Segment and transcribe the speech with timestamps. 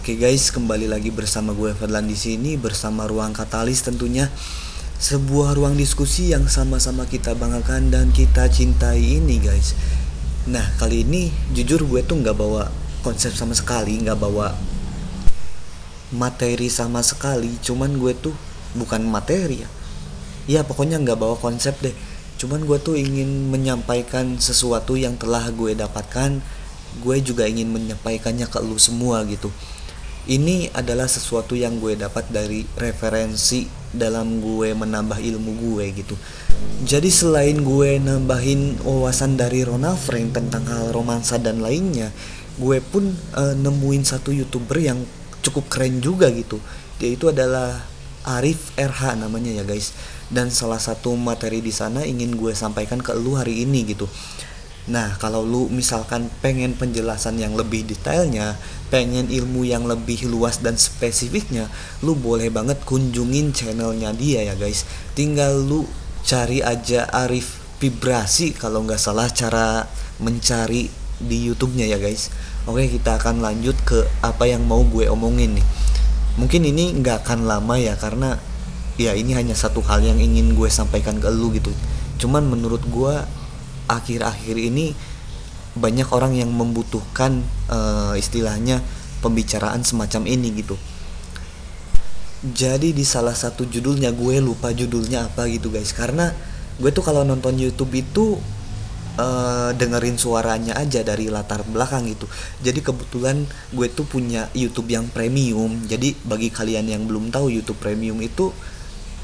[0.00, 4.32] Oke guys, kembali lagi bersama gue Fadlan di sini bersama Ruang Katalis tentunya
[4.96, 9.76] sebuah ruang diskusi yang sama-sama kita banggakan dan kita cintai ini guys.
[10.48, 12.72] Nah kali ini jujur gue tuh nggak bawa
[13.04, 14.56] konsep sama sekali, nggak bawa
[16.16, 17.52] materi sama sekali.
[17.60, 18.32] Cuman gue tuh
[18.80, 19.70] bukan materi ya.
[20.48, 21.92] Ya pokoknya nggak bawa konsep deh.
[22.40, 26.40] Cuman gue tuh ingin menyampaikan sesuatu yang telah gue dapatkan.
[27.04, 29.52] Gue juga ingin menyampaikannya ke lu semua gitu
[30.30, 36.14] ini adalah sesuatu yang gue dapat dari referensi dalam gue menambah ilmu gue gitu.
[36.86, 42.14] Jadi selain gue nambahin wawasan dari Ronald Frank tentang hal romansa dan lainnya
[42.62, 45.02] gue pun uh, nemuin satu youtuber yang
[45.42, 46.62] cukup keren juga gitu.
[47.02, 47.82] Dia itu adalah
[48.22, 49.90] Arif RH namanya ya guys.
[50.30, 54.06] Dan salah satu materi di sana ingin gue sampaikan ke lu hari ini gitu
[54.90, 58.58] Nah, kalau lu misalkan pengen penjelasan yang lebih detailnya,
[58.90, 61.70] pengen ilmu yang lebih luas dan spesifiknya,
[62.02, 64.82] lu boleh banget kunjungin channelnya dia ya guys.
[65.14, 65.86] Tinggal lu
[66.26, 69.86] cari aja Arif Vibrasi kalau nggak salah cara
[70.18, 70.90] mencari
[71.22, 72.34] di YouTube-nya ya guys.
[72.66, 75.66] Oke, kita akan lanjut ke apa yang mau gue omongin nih.
[76.34, 78.42] Mungkin ini nggak akan lama ya karena
[78.98, 81.70] ya ini hanya satu hal yang ingin gue sampaikan ke lu gitu.
[82.18, 83.14] Cuman menurut gue
[83.90, 84.94] akhir-akhir ini
[85.74, 88.82] banyak orang yang membutuhkan uh, istilahnya
[89.22, 90.78] pembicaraan semacam ini gitu.
[92.40, 96.32] Jadi di salah satu judulnya gue lupa judulnya apa gitu guys karena
[96.80, 98.40] gue tuh kalau nonton YouTube itu
[99.20, 102.24] uh, dengerin suaranya aja dari latar belakang gitu.
[102.64, 103.44] Jadi kebetulan
[103.76, 105.84] gue tuh punya YouTube yang premium.
[105.84, 108.50] Jadi bagi kalian yang belum tahu YouTube premium itu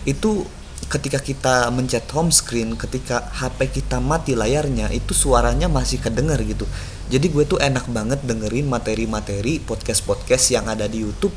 [0.05, 0.45] itu
[0.87, 6.67] ketika kita mencet home screen ketika HP kita mati layarnya itu suaranya masih kedenger gitu.
[7.11, 11.35] Jadi gue tuh enak banget dengerin materi-materi podcast-podcast yang ada di YouTube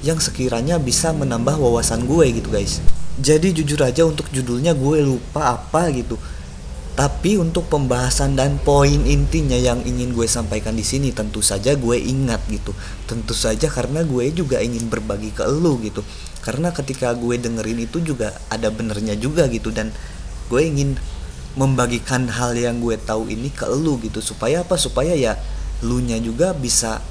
[0.00, 2.80] yang sekiranya bisa menambah wawasan gue gitu guys.
[3.20, 6.16] Jadi jujur aja untuk judulnya gue lupa apa gitu.
[6.96, 11.96] Tapi untuk pembahasan dan poin intinya yang ingin gue sampaikan di sini tentu saja gue
[11.96, 12.76] ingat gitu.
[13.08, 16.04] Tentu saja karena gue juga ingin berbagi ke lu gitu
[16.40, 19.68] karena ketika gue dengerin itu juga ada benernya juga gitu.
[19.68, 19.92] Dan
[20.48, 20.96] gue ingin
[21.58, 24.24] membagikan hal yang gue tahu ini ke lu gitu.
[24.24, 24.80] Supaya apa?
[24.80, 25.36] Supaya ya
[25.84, 27.04] lu nya juga bisa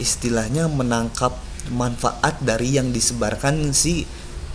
[0.00, 1.36] istilahnya menangkap
[1.70, 4.08] manfaat dari yang disebarkan si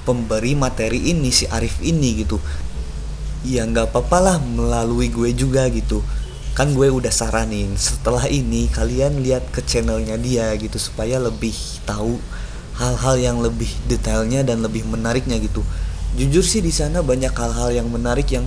[0.04, 2.42] pemberi materi ini si Arif ini gitu.
[3.46, 6.02] Ya nggak apa-apa lah melalui gue juga gitu.
[6.58, 10.82] Kan gue udah saranin setelah ini kalian lihat ke channelnya dia gitu.
[10.82, 11.54] Supaya lebih
[11.86, 12.18] tahu
[12.78, 15.66] hal-hal yang lebih detailnya dan lebih menariknya gitu.
[16.18, 18.46] Jujur sih di sana banyak hal-hal yang menarik yang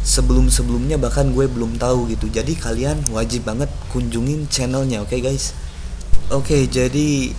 [0.00, 2.32] sebelum-sebelumnya bahkan gue belum tahu gitu.
[2.32, 5.52] Jadi kalian wajib banget kunjungin channelnya oke okay guys?
[6.32, 7.36] Oke okay, jadi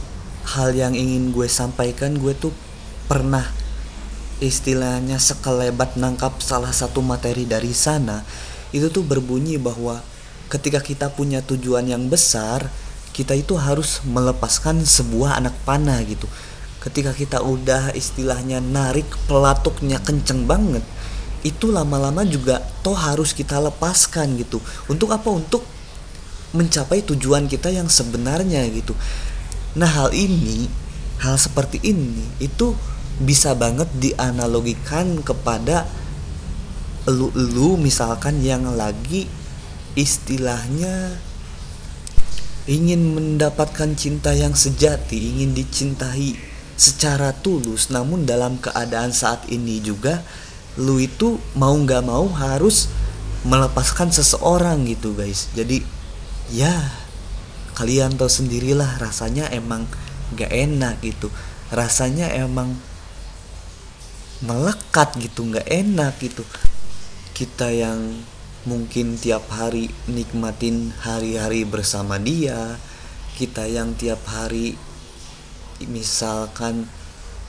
[0.58, 2.54] hal yang ingin gue sampaikan gue tuh
[3.10, 3.46] pernah
[4.42, 8.26] istilahnya sekelebat nangkap salah satu materi dari sana.
[8.74, 10.02] Itu tuh berbunyi bahwa
[10.50, 12.68] ketika kita punya tujuan yang besar
[13.12, 16.26] kita itu harus melepaskan sebuah anak panah gitu.
[16.82, 20.82] Ketika kita udah istilahnya narik pelatuknya kenceng banget
[21.42, 24.62] itu lama-lama juga toh harus kita lepaskan gitu.
[24.90, 25.30] Untuk apa?
[25.30, 25.66] Untuk
[26.52, 28.94] mencapai tujuan kita yang sebenarnya gitu.
[29.78, 30.68] Nah hal ini
[31.22, 32.74] hal seperti ini itu
[33.22, 35.86] bisa banget dianalogikan kepada
[37.06, 39.30] lu-lu misalkan yang lagi
[39.98, 41.18] istilahnya
[42.70, 46.38] ingin mendapatkan cinta yang sejati, ingin dicintai
[46.78, 50.26] secara tulus, namun dalam keadaan saat ini juga
[50.80, 52.88] lu itu mau nggak mau harus
[53.46, 55.50] melepaskan seseorang gitu guys.
[55.58, 55.82] Jadi
[56.54, 56.74] ya
[57.74, 59.90] kalian tahu sendirilah rasanya emang
[60.38, 61.28] gak enak gitu.
[61.72, 62.76] Rasanya emang
[64.44, 66.44] melekat gitu, nggak enak gitu.
[67.32, 68.22] Kita yang
[68.64, 72.78] mungkin tiap hari nikmatin hari-hari bersama dia.
[73.38, 74.78] Kita yang tiap hari
[75.86, 76.86] misalkan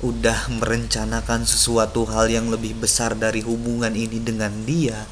[0.00, 5.04] udah merencanakan sesuatu hal yang lebih besar dari hubungan ini dengan dia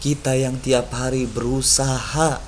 [0.00, 2.40] kita yang tiap hari berusaha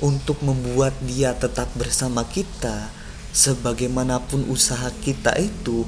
[0.00, 2.88] untuk membuat dia tetap bersama kita
[3.36, 5.84] sebagaimanapun usaha kita itu.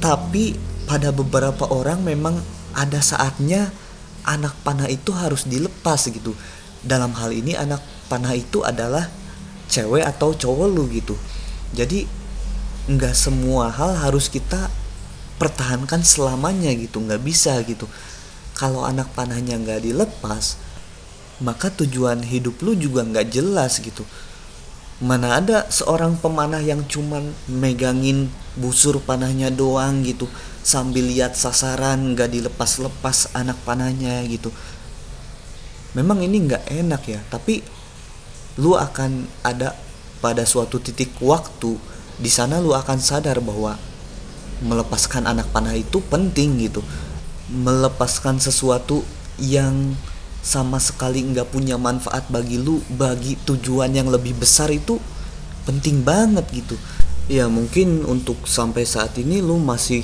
[0.00, 0.56] Tapi
[0.88, 2.40] pada beberapa orang memang
[2.72, 3.68] ada saatnya
[4.26, 6.36] anak panah itu harus dilepas gitu.
[6.80, 9.08] Dalam hal ini anak panah itu adalah
[9.68, 11.14] cewek atau cowok lu gitu.
[11.76, 12.04] Jadi
[12.90, 14.72] nggak semua hal harus kita
[15.38, 17.86] pertahankan selamanya gitu nggak bisa gitu.
[18.56, 20.70] Kalau anak panahnya nggak dilepas
[21.40, 24.04] maka tujuan hidup lu juga nggak jelas gitu
[25.00, 28.28] mana ada seorang pemanah yang cuman megangin
[28.60, 30.28] busur panahnya doang gitu
[30.60, 34.52] sambil lihat sasaran nggak dilepas-lepas anak panahnya gitu.
[35.96, 37.64] Memang ini nggak enak ya tapi
[38.60, 39.72] lu akan ada
[40.20, 41.80] pada suatu titik waktu
[42.20, 43.80] di sana lu akan sadar bahwa
[44.60, 46.84] melepaskan anak panah itu penting gitu.
[47.48, 49.00] Melepaskan sesuatu
[49.40, 49.96] yang
[50.40, 54.96] sama sekali nggak punya manfaat bagi lu bagi tujuan yang lebih besar itu
[55.68, 56.76] penting banget gitu.
[57.30, 60.02] Ya mungkin untuk sampai saat ini lu masih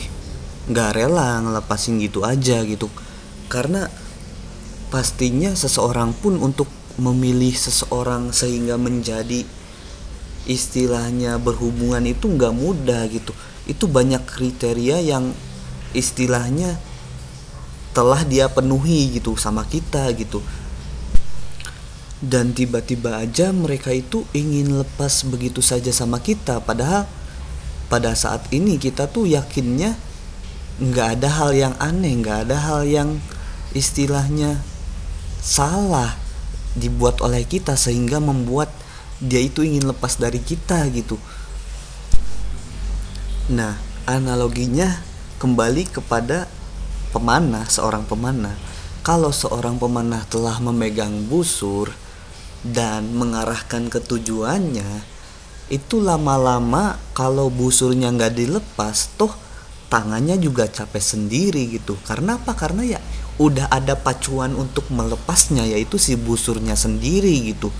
[0.70, 2.86] nggak rela ngelepasin gitu aja gitu.
[3.48, 3.88] Karena
[4.92, 9.44] pastinya seseorang pun untuk memilih seseorang sehingga menjadi
[10.46, 13.34] istilahnya berhubungan itu nggak mudah gitu.
[13.66, 15.34] Itu banyak kriteria yang
[15.96, 16.78] istilahnya
[17.96, 20.44] telah dia penuhi gitu sama kita gitu.
[22.20, 26.60] Dan tiba-tiba aja mereka itu ingin lepas begitu saja sama kita.
[26.60, 27.08] Padahal
[27.88, 29.96] pada saat ini kita tuh yakinnya
[30.76, 33.16] nggak ada hal yang aneh nggak ada hal yang
[33.72, 34.60] istilahnya
[35.40, 36.12] salah
[36.76, 38.68] dibuat oleh kita sehingga membuat
[39.24, 41.16] dia itu ingin lepas dari kita gitu.
[43.48, 45.00] Nah analoginya
[45.40, 46.44] kembali kepada
[47.16, 48.52] pemanah seorang pemanah.
[49.00, 51.88] Kalau seorang pemanah telah memegang busur
[52.60, 55.16] dan mengarahkan ke tujuannya
[55.66, 59.32] itu lama-lama kalau busurnya nggak dilepas toh
[59.88, 61.96] tangannya juga capek sendiri gitu.
[62.04, 62.52] Karena apa?
[62.52, 63.00] Karena ya
[63.40, 67.72] udah ada pacuan untuk melepasnya yaitu si busurnya sendiri gitu.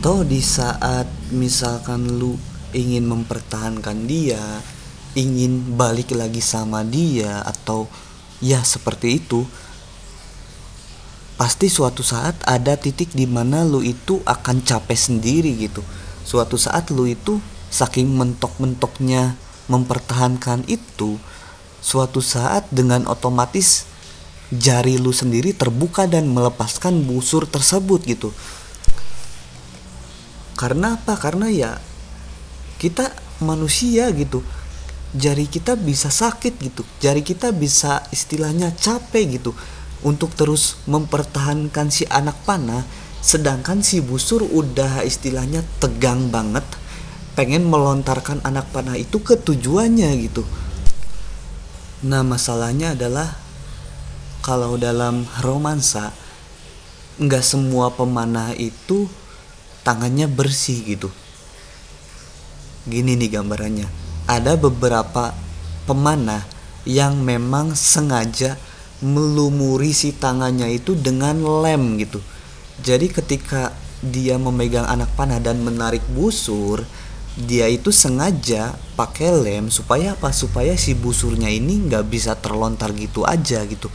[0.00, 2.38] Toh di saat misalkan lu
[2.72, 4.40] ingin mempertahankan dia
[5.18, 7.90] ingin balik lagi sama dia atau
[8.38, 9.42] ya seperti itu
[11.40, 15.80] pasti suatu saat ada titik di mana lu itu akan capek sendiri gitu.
[16.20, 17.40] Suatu saat lu itu
[17.72, 19.40] saking mentok-mentoknya
[19.70, 21.16] mempertahankan itu
[21.80, 23.88] suatu saat dengan otomatis
[24.52, 28.36] jari lu sendiri terbuka dan melepaskan busur tersebut gitu.
[30.60, 31.16] Karena apa?
[31.16, 31.80] Karena ya
[32.76, 34.44] kita manusia gitu
[35.14, 36.82] jari kita bisa sakit gitu.
[37.02, 39.52] Jari kita bisa istilahnya capek gitu
[40.06, 42.86] untuk terus mempertahankan si anak panah.
[43.20, 46.64] Sedangkan si busur udah istilahnya tegang banget
[47.36, 50.42] pengen melontarkan anak panah itu ke tujuannya gitu.
[52.08, 53.36] Nah masalahnya adalah
[54.40, 56.16] kalau dalam romansa
[57.20, 59.04] nggak semua pemanah itu
[59.84, 61.12] tangannya bersih gitu.
[62.88, 63.99] Gini nih gambarannya
[64.30, 65.34] ada beberapa
[65.90, 66.46] pemanah
[66.86, 68.54] yang memang sengaja
[69.02, 72.22] melumuri si tangannya itu dengan lem gitu.
[72.78, 76.86] Jadi ketika dia memegang anak panah dan menarik busur
[77.34, 80.30] dia itu sengaja pakai lem supaya apa?
[80.30, 83.90] Supaya si busurnya ini nggak bisa terlontar gitu aja gitu.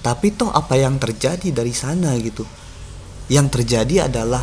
[0.00, 2.48] Tapi toh apa yang terjadi dari sana gitu?
[3.28, 4.40] Yang terjadi adalah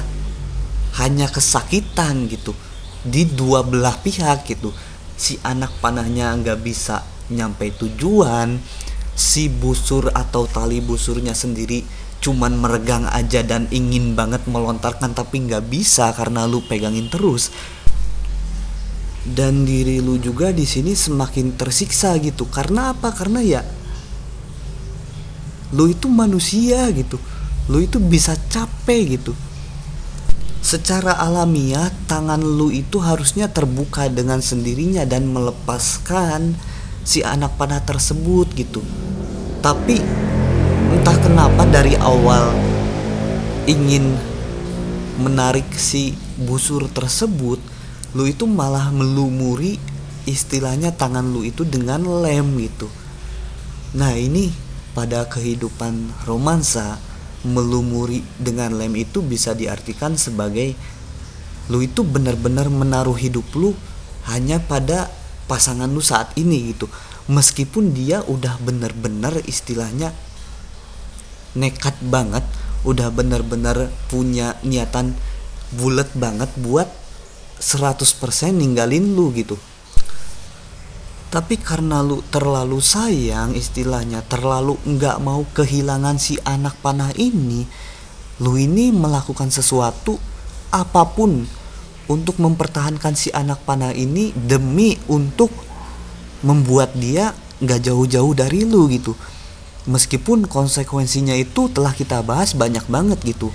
[1.02, 2.54] hanya kesakitan gitu
[3.02, 4.74] di dua belah pihak gitu
[5.18, 7.02] si anak panahnya nggak bisa
[7.34, 8.62] nyampe tujuan
[9.18, 11.82] si busur atau tali busurnya sendiri
[12.22, 17.54] cuman meregang aja dan ingin banget melontarkan tapi nggak bisa karena lu pegangin terus.
[19.28, 22.48] Dan diri lu juga di sini semakin tersiksa gitu.
[22.48, 23.12] Karena apa?
[23.12, 23.62] Karena ya
[25.76, 27.20] lu itu manusia gitu.
[27.68, 29.36] Lu itu bisa capek gitu
[30.68, 36.60] secara alamiah tangan lu itu harusnya terbuka dengan sendirinya dan melepaskan
[37.08, 38.84] si anak panah tersebut gitu.
[39.64, 40.04] Tapi
[40.92, 42.52] entah kenapa dari awal
[43.64, 44.12] ingin
[45.24, 47.64] menarik si busur tersebut
[48.12, 49.80] lu itu malah melumuri
[50.28, 52.92] istilahnya tangan lu itu dengan lem gitu.
[53.96, 54.52] Nah ini
[54.92, 57.00] pada kehidupan romansa
[57.46, 60.74] melumuri dengan lem itu bisa diartikan sebagai
[61.68, 63.76] lu itu benar-benar menaruh hidup lu
[64.32, 65.12] hanya pada
[65.52, 66.88] pasangan lu saat ini gitu.
[67.28, 70.16] Meskipun dia udah benar-benar istilahnya
[71.60, 72.44] nekat banget
[72.88, 75.12] udah benar-benar punya niatan
[75.76, 76.88] bulat banget buat
[77.60, 78.08] 100%
[78.56, 79.60] ninggalin lu gitu
[81.28, 87.68] tapi karena lu terlalu sayang istilahnya terlalu nggak mau kehilangan si anak panah ini
[88.40, 90.16] lu ini melakukan sesuatu
[90.72, 91.44] apa pun
[92.08, 95.52] untuk mempertahankan si anak panah ini demi untuk
[96.46, 99.18] membuat dia nggak jauh-jauh dari lu gitu.
[99.88, 103.52] Meskipun konsekuensinya itu telah kita bahas banyak banget gitu.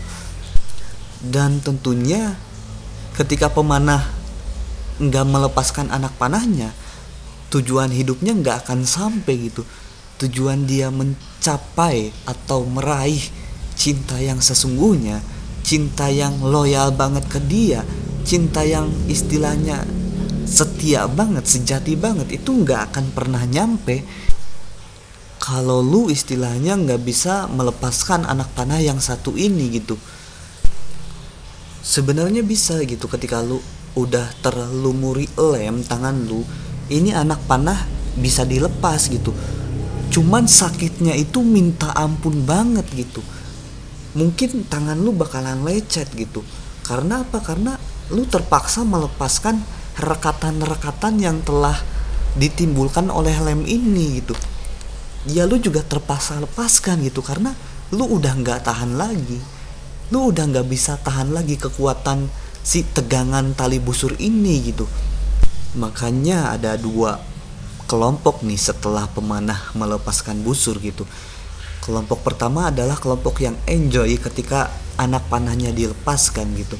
[1.21, 2.37] Dan tentunya
[3.17, 4.05] ketika pemanah
[5.01, 6.73] nggak melepaskan anak panahnya
[7.53, 9.63] tujuan hidupnya nggak akan sampai gitu.
[10.25, 13.21] Tujuan dia mencapai atau meraih
[13.77, 15.21] cinta yang sesungguhnya
[15.63, 17.87] cinta yang loyal banget ke dia
[18.23, 19.83] cinta yang istilahnya
[20.47, 24.03] setia banget sejati banget itu nggak akan pernah nyampe.
[25.43, 29.99] Kalau lu istilahnya nggak bisa melepaskan anak panah yang satu ini gitu.
[31.83, 33.59] Sebenarnya bisa gitu ketika lu
[33.99, 36.47] udah terlumuri lem tangan lu
[36.93, 37.89] ini anak panah
[38.21, 39.33] bisa dilepas gitu.
[40.13, 43.25] Cuman sakitnya itu minta ampun banget gitu.
[44.13, 46.45] Mungkin tangan lu bakalan lecet gitu.
[46.85, 47.41] Karena apa?
[47.41, 47.81] Karena
[48.13, 49.57] lu terpaksa melepaskan
[49.97, 51.81] rekatan-rekatan yang telah
[52.37, 54.37] ditimbulkan oleh lem ini gitu.
[55.25, 57.25] Ya lu juga terpaksa lepaskan gitu.
[57.25, 57.57] Karena
[57.89, 59.41] lu udah nggak tahan lagi.
[60.13, 62.29] Lu udah nggak bisa tahan lagi kekuatan
[62.61, 64.85] si tegangan tali busur ini gitu
[65.77, 67.21] makanya ada dua
[67.89, 71.05] kelompok nih setelah pemanah melepaskan busur gitu.
[71.83, 76.79] Kelompok pertama adalah kelompok yang enjoy ketika anak panahnya dilepaskan gitu.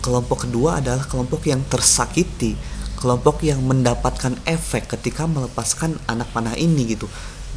[0.00, 2.54] Kelompok kedua adalah kelompok yang tersakiti
[2.96, 7.06] kelompok yang mendapatkan efek ketika melepaskan anak panah ini gitu.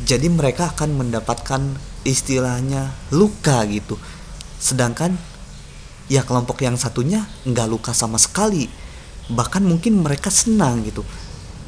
[0.04, 1.62] Jadi mereka akan mendapatkan
[2.04, 3.96] istilahnya luka gitu.
[4.60, 5.16] Sedangkan
[6.12, 8.68] ya kelompok yang satunya nggak luka sama sekali
[9.30, 11.06] bahkan mungkin mereka senang gitu.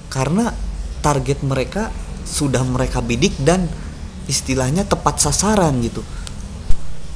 [0.10, 0.52] Karena
[1.02, 1.94] target mereka
[2.26, 3.70] sudah mereka bidik dan
[4.30, 6.02] istilahnya tepat sasaran gitu.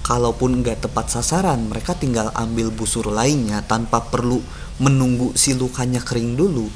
[0.05, 4.37] Kalaupun nggak tepat sasaran mereka tinggal ambil busur lainnya tanpa perlu
[4.77, 6.69] menunggu si lukanya kering dulu.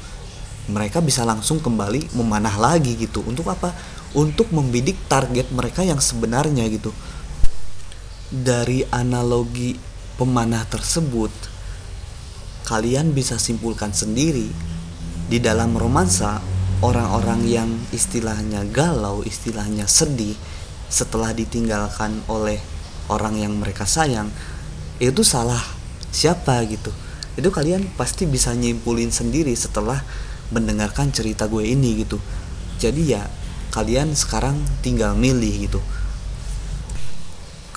[0.70, 3.22] Mereka bisa langsung kembali memanah lagi gitu.
[3.22, 3.70] Untuk apa?
[4.14, 6.90] Untuk membidik target mereka yang sebenarnya gitu.
[8.30, 9.74] Dari analogi
[10.18, 11.30] pemanah tersebut,
[12.70, 14.46] kalian bisa simpulkan sendiri
[15.26, 16.38] di dalam romansa
[16.86, 20.38] orang-orang yang istilahnya galau, istilahnya sedih
[20.86, 22.62] setelah ditinggalkan oleh
[23.10, 24.30] orang yang mereka sayang,
[25.02, 25.58] itu salah
[26.14, 26.94] siapa gitu.
[27.34, 29.98] Itu kalian pasti bisa nyimpulin sendiri setelah
[30.54, 32.22] mendengarkan cerita gue ini gitu.
[32.78, 33.26] Jadi ya
[33.74, 35.82] kalian sekarang tinggal milih gitu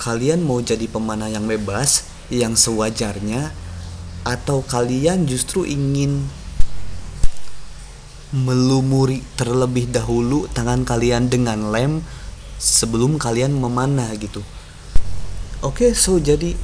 [0.04, 3.56] kalian mau jadi pemanah yang bebas yang sewajarnya
[4.24, 6.24] atau kalian justru ingin
[8.34, 12.02] melumuri terlebih dahulu tangan kalian dengan lem
[12.58, 14.42] sebelum kalian memanah gitu
[15.62, 16.56] oke so jadi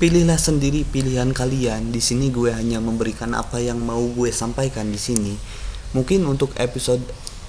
[0.00, 4.96] pilihlah sendiri pilihan kalian di sini gue hanya memberikan apa yang mau gue sampaikan di
[4.96, 5.34] sini
[5.92, 7.02] mungkin untuk episode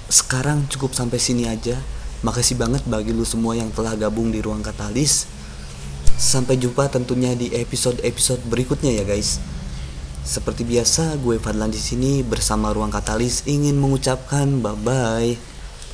[0.06, 1.74] sekarang cukup sampai sini aja.
[2.22, 5.26] Makasih banget bagi lu semua yang telah gabung di ruang katalis.
[6.16, 9.36] Sampai jumpa tentunya di episode-episode berikutnya ya guys.
[10.26, 15.55] Seperti biasa, gue Fadlan di sini bersama Ruang Katalis ingin mengucapkan bye bye.